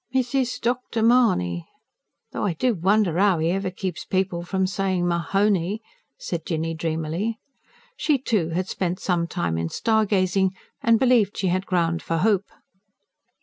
[0.15, 0.59] "Mrs.
[0.59, 1.03] Dr.
[1.03, 1.67] Mahony...
[2.31, 5.79] though I do wonder 'ow 'e ever keeps people from saying Ma HON y,"
[6.17, 7.37] said Jinny dreamily.
[7.97, 12.17] She, too, had spent some time in star gazing, and believed she had ground for
[12.17, 12.47] hope.